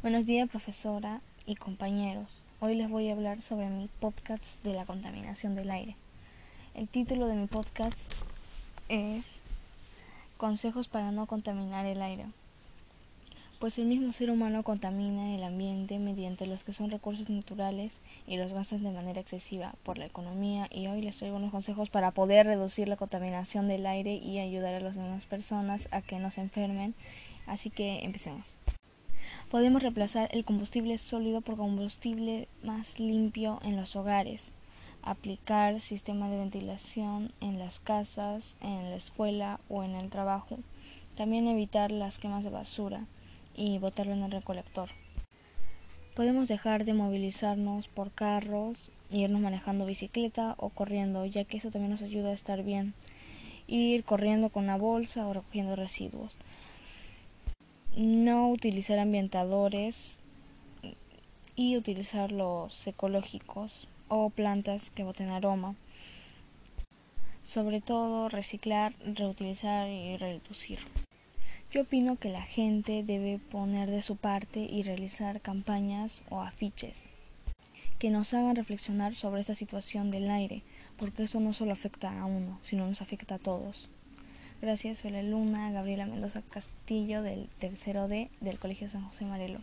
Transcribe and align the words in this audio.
Buenos 0.00 0.26
días, 0.26 0.48
profesora 0.48 1.20
y 1.44 1.56
compañeros. 1.56 2.40
Hoy 2.60 2.76
les 2.76 2.88
voy 2.88 3.08
a 3.08 3.14
hablar 3.14 3.42
sobre 3.42 3.68
mi 3.68 3.88
podcast 3.98 4.62
de 4.62 4.72
la 4.72 4.86
contaminación 4.86 5.56
del 5.56 5.72
aire. 5.72 5.96
El 6.76 6.86
título 6.86 7.26
de 7.26 7.34
mi 7.34 7.48
podcast 7.48 7.98
es 8.88 9.24
Consejos 10.36 10.86
para 10.86 11.10
no 11.10 11.26
contaminar 11.26 11.84
el 11.84 12.00
aire. 12.00 12.26
Pues 13.58 13.76
el 13.78 13.86
mismo 13.86 14.12
ser 14.12 14.30
humano 14.30 14.62
contamina 14.62 15.34
el 15.34 15.42
ambiente 15.42 15.98
mediante 15.98 16.46
los 16.46 16.62
que 16.62 16.72
son 16.72 16.92
recursos 16.92 17.28
naturales 17.28 17.94
y 18.28 18.36
los 18.36 18.52
gastos 18.52 18.80
de 18.82 18.92
manera 18.92 19.20
excesiva 19.20 19.74
por 19.82 19.98
la 19.98 20.06
economía 20.06 20.68
y 20.70 20.86
hoy 20.86 21.02
les 21.02 21.18
traigo 21.18 21.38
unos 21.38 21.50
consejos 21.50 21.90
para 21.90 22.12
poder 22.12 22.46
reducir 22.46 22.86
la 22.86 22.94
contaminación 22.94 23.66
del 23.66 23.84
aire 23.84 24.14
y 24.14 24.38
ayudar 24.38 24.76
a 24.76 24.80
las 24.80 24.94
demás 24.94 25.24
personas 25.24 25.88
a 25.90 26.02
que 26.02 26.20
no 26.20 26.30
se 26.30 26.42
enfermen. 26.42 26.94
Así 27.48 27.68
que 27.68 28.04
empecemos. 28.04 28.54
Podemos 29.50 29.82
reemplazar 29.82 30.28
el 30.32 30.44
combustible 30.44 30.98
sólido 30.98 31.40
por 31.40 31.56
combustible 31.56 32.48
más 32.62 33.00
limpio 33.00 33.60
en 33.62 33.76
los 33.76 33.96
hogares, 33.96 34.52
aplicar 35.02 35.80
sistemas 35.80 36.30
de 36.30 36.36
ventilación 36.36 37.32
en 37.40 37.58
las 37.58 37.80
casas, 37.80 38.58
en 38.60 38.90
la 38.90 38.96
escuela 38.96 39.58
o 39.70 39.84
en 39.84 39.94
el 39.94 40.10
trabajo, 40.10 40.58
también 41.16 41.48
evitar 41.48 41.90
las 41.90 42.18
quemas 42.18 42.44
de 42.44 42.50
basura 42.50 43.06
y 43.54 43.78
botarlo 43.78 44.12
en 44.12 44.22
el 44.22 44.32
recolector. 44.32 44.90
Podemos 46.14 46.46
dejar 46.46 46.84
de 46.84 46.92
movilizarnos 46.92 47.88
por 47.88 48.12
carros, 48.12 48.90
irnos 49.10 49.40
manejando 49.40 49.86
bicicleta 49.86 50.56
o 50.58 50.68
corriendo, 50.68 51.24
ya 51.24 51.44
que 51.44 51.56
eso 51.56 51.70
también 51.70 51.92
nos 51.92 52.02
ayuda 52.02 52.28
a 52.28 52.34
estar 52.34 52.62
bien. 52.64 52.92
Ir 53.66 54.04
corriendo 54.04 54.50
con 54.50 54.64
una 54.64 54.76
bolsa 54.76 55.26
o 55.26 55.32
recogiendo 55.32 55.74
residuos 55.74 56.36
no 58.04 58.48
utilizar 58.50 58.98
ambientadores 58.98 60.20
y 61.56 61.76
utilizar 61.76 62.30
los 62.30 62.86
ecológicos 62.86 63.88
o 64.06 64.30
plantas 64.30 64.90
que 64.90 65.02
boten 65.02 65.30
aroma. 65.30 65.74
Sobre 67.42 67.80
todo 67.80 68.28
reciclar, 68.28 68.94
reutilizar 69.04 69.88
y 69.88 70.16
reducir. 70.16 70.78
Yo 71.72 71.82
opino 71.82 72.16
que 72.16 72.28
la 72.28 72.42
gente 72.42 73.02
debe 73.02 73.38
poner 73.38 73.90
de 73.90 74.02
su 74.02 74.16
parte 74.16 74.60
y 74.60 74.84
realizar 74.84 75.40
campañas 75.40 76.22
o 76.30 76.40
afiches 76.40 77.02
que 77.98 78.10
nos 78.10 78.32
hagan 78.32 78.54
reflexionar 78.54 79.14
sobre 79.14 79.40
esta 79.40 79.56
situación 79.56 80.12
del 80.12 80.30
aire, 80.30 80.62
porque 80.96 81.24
eso 81.24 81.40
no 81.40 81.52
solo 81.52 81.72
afecta 81.72 82.20
a 82.20 82.26
uno, 82.26 82.60
sino 82.62 82.86
nos 82.86 83.02
afecta 83.02 83.34
a 83.34 83.38
todos. 83.38 83.88
Gracias, 84.60 84.98
soy 84.98 85.12
la 85.12 85.20
alumna 85.20 85.70
Gabriela 85.70 86.04
Mendoza 86.04 86.42
Castillo 86.42 87.22
del 87.22 87.48
tercero 87.60 88.08
D 88.08 88.28
del 88.40 88.58
Colegio 88.58 88.88
San 88.88 89.04
José 89.04 89.24
Marelo. 89.24 89.60